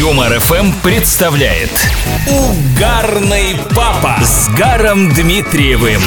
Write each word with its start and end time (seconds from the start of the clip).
Юмор 0.00 0.40
ФМ 0.40 0.72
представляет 0.82 1.70
Угарный 2.26 3.54
папа 3.76 4.16
с 4.24 4.48
Гаром 4.56 5.12
Дмитриевым. 5.12 6.00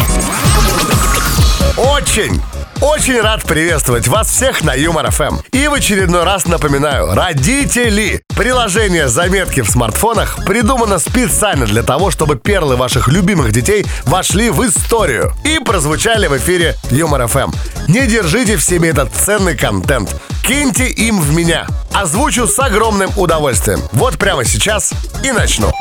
Очень, 1.78 2.42
очень 2.84 3.22
рад 3.22 3.44
приветствовать 3.44 4.10
вас 4.10 4.30
всех 4.30 4.62
на 4.62 4.74
Юмор 4.74 5.10
ФМ. 5.10 5.38
И 5.54 5.70
в 5.70 5.74
очередной 5.74 6.24
раз 6.26 6.46
напоминаю, 6.46 7.14
родители, 7.16 8.22
приложение 8.36 9.08
заметки 9.08 9.62
в 9.62 9.70
смартфонах 9.70 10.44
придумано 10.46 11.00
специально 11.00 11.66
для 11.66 11.82
того, 11.82 12.12
чтобы 12.12 12.36
перлы 12.36 12.76
ваших 12.76 13.08
любимых 13.08 13.54
детей 13.54 13.86
вошли 14.04 14.50
в 14.50 14.62
историю 14.68 15.32
и 15.46 15.60
прозвучали 15.60 16.28
в 16.28 16.36
эфире 16.36 16.76
Юмор 16.92 17.26
ФМ. 17.28 17.52
Не 17.88 18.06
держите 18.06 18.58
в 18.58 18.64
себе 18.64 18.90
этот 18.90 19.14
ценный 19.14 19.56
контент. 19.56 20.14
Киньте 20.46 20.88
им 20.88 21.22
в 21.22 21.34
меня. 21.34 21.68
Озвучу 21.94 22.48
с 22.48 22.60
огромным 22.60 23.12
удовольствием. 23.16 23.80
Вот 23.94 24.18
прямо 24.18 24.44
сейчас 24.44 24.92
и 25.24 25.32
начну. 25.32 25.72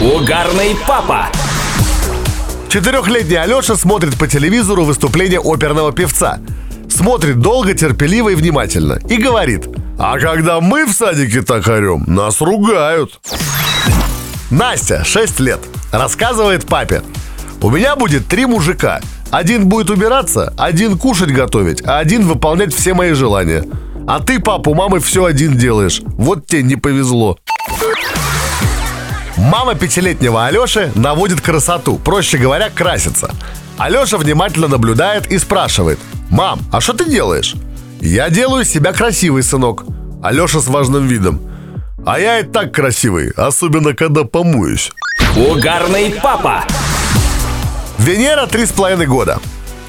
Угарный 0.00 0.76
папа. 0.86 1.26
Четырехлетний 2.68 3.40
Алеша 3.40 3.76
смотрит 3.76 4.18
по 4.18 4.26
телевизору 4.28 4.84
выступление 4.84 5.40
оперного 5.40 5.90
певца. 5.90 6.38
Смотрит 6.90 7.40
долго, 7.40 7.72
терпеливо 7.72 8.28
и 8.30 8.34
внимательно. 8.34 8.98
И 9.08 9.16
говорит, 9.16 9.66
а 9.98 10.18
когда 10.18 10.60
мы 10.60 10.84
в 10.84 10.92
садике 10.92 11.40
так 11.40 11.66
орем, 11.66 12.04
нас 12.06 12.42
ругают. 12.42 13.20
Настя, 14.50 15.02
6 15.02 15.40
лет, 15.40 15.60
рассказывает 15.92 16.66
папе. 16.66 17.02
У 17.62 17.70
меня 17.70 17.96
будет 17.96 18.26
три 18.26 18.44
мужика. 18.44 19.00
Один 19.30 19.66
будет 19.66 19.88
убираться, 19.88 20.52
один 20.58 20.98
кушать 20.98 21.30
готовить, 21.30 21.82
а 21.86 21.98
один 21.98 22.26
выполнять 22.26 22.74
все 22.74 22.92
мои 22.92 23.12
желания. 23.12 23.64
А 24.06 24.20
ты, 24.20 24.40
папа, 24.40 24.70
у 24.70 24.74
мамы 24.74 25.00
все 25.00 25.24
один 25.24 25.56
делаешь. 25.56 26.02
Вот 26.04 26.46
тебе 26.46 26.62
не 26.62 26.76
повезло. 26.76 27.38
Мама 29.38 29.76
пятилетнего 29.76 30.46
Алеши 30.46 30.90
наводит 30.96 31.40
красоту, 31.40 31.96
проще 31.96 32.38
говоря, 32.38 32.70
красится. 32.70 33.30
Алеша 33.76 34.18
внимательно 34.18 34.66
наблюдает 34.66 35.30
и 35.30 35.38
спрашивает. 35.38 36.00
«Мам, 36.28 36.60
а 36.72 36.80
что 36.80 36.92
ты 36.92 37.08
делаешь?» 37.08 37.54
«Я 38.00 38.30
делаю 38.30 38.64
себя 38.64 38.92
красивый, 38.92 39.44
сынок». 39.44 39.84
Алеша 40.24 40.60
с 40.60 40.66
важным 40.66 41.06
видом. 41.06 41.40
«А 42.04 42.18
я 42.18 42.40
и 42.40 42.42
так 42.42 42.74
красивый, 42.74 43.30
особенно 43.36 43.94
когда 43.94 44.24
помоюсь». 44.24 44.90
Угарный 45.36 46.16
папа. 46.20 46.64
Венера 47.98 48.46
три 48.46 48.66
с 48.66 48.72
половиной 48.72 49.06
года. 49.06 49.38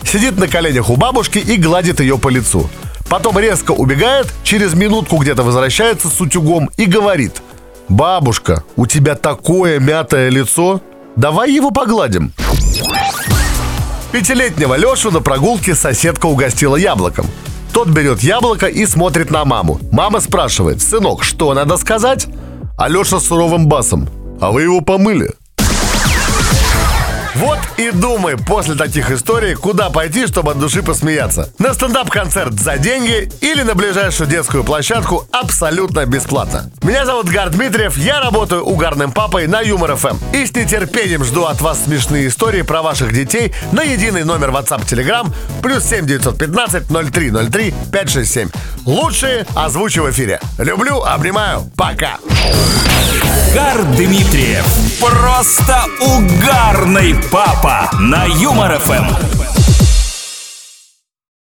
Сидит 0.03 0.37
на 0.37 0.47
коленях 0.47 0.91
у 0.91 0.95
бабушки 0.95 1.39
и 1.39 1.57
гладит 1.57 1.99
ее 1.99 2.19
по 2.19 2.29
лицу. 2.29 2.69
Потом 3.09 3.39
резко 3.39 3.71
убегает, 3.71 4.27
через 4.43 4.75
минутку 4.75 5.17
где-то 5.17 5.41
возвращается 5.41 6.07
с 6.07 6.21
утюгом 6.21 6.69
и 6.77 6.85
говорит 6.85 7.41
«Бабушка, 7.89 8.63
у 8.75 8.85
тебя 8.85 9.15
такое 9.15 9.79
мятое 9.79 10.29
лицо, 10.29 10.81
давай 11.15 11.51
его 11.51 11.71
погладим». 11.71 12.31
Пятилетнего 14.11 14.75
Лешу 14.75 15.11
на 15.11 15.21
прогулке 15.21 15.75
соседка 15.75 16.27
угостила 16.27 16.75
яблоком. 16.75 17.25
Тот 17.73 17.89
берет 17.89 18.21
яблоко 18.21 18.67
и 18.67 18.85
смотрит 18.85 19.29
на 19.29 19.45
маму. 19.45 19.79
Мама 19.91 20.19
спрашивает, 20.19 20.81
сынок, 20.81 21.23
что 21.23 21.53
надо 21.53 21.77
сказать? 21.77 22.27
А 22.77 22.89
Леша 22.89 23.19
суровым 23.19 23.67
басом, 23.67 24.07
а 24.41 24.51
вы 24.51 24.63
его 24.63 24.81
помыли? 24.81 25.33
Вот 27.39 27.57
и 27.77 27.89
думай 27.91 28.35
после 28.35 28.75
таких 28.75 29.11
историй, 29.11 29.55
куда 29.55 29.89
пойти, 29.89 30.27
чтобы 30.27 30.51
от 30.51 30.59
души 30.59 30.83
посмеяться. 30.83 31.49
На 31.57 31.73
стендап-концерт 31.73 32.59
за 32.59 32.77
деньги 32.77 33.31
или 33.39 33.61
на 33.61 33.75
ближайшую 33.75 34.29
детскую 34.29 34.65
площадку 34.65 35.25
абсолютно 35.31 36.05
бесплатно. 36.05 36.69
Меня 36.83 37.05
зовут 37.05 37.29
Гар 37.29 37.49
Дмитриев, 37.49 37.97
я 37.97 38.19
работаю 38.19 38.63
угарным 38.63 39.13
папой 39.13 39.47
на 39.47 39.61
Юмор 39.61 39.95
ФМ. 39.95 40.17
И 40.33 40.45
с 40.45 40.53
нетерпением 40.53 41.23
жду 41.23 41.45
от 41.45 41.61
вас 41.61 41.85
смешные 41.85 42.27
истории 42.27 42.61
про 42.61 42.81
ваших 42.81 43.13
детей 43.13 43.53
на 43.71 43.83
единый 43.83 44.25
номер 44.25 44.49
WhatsApp 44.49 44.85
Telegram 44.85 45.33
плюс 45.63 45.85
7 45.85 46.05
915 46.05 46.89
0303 46.89 47.73
567. 47.89 48.49
Лучшие 48.85 49.45
озвучу 49.55 50.03
в 50.03 50.11
эфире. 50.11 50.41
Люблю, 50.57 51.03
обнимаю, 51.03 51.71
пока. 51.77 52.17
Гар 53.53 53.83
Дмитриев. 53.95 54.65
Просто 54.99 55.83
угарный 56.01 57.15
папа 57.31 57.89
на 57.99 58.25
Юмор 58.25 58.79
ФМ. 58.79 59.48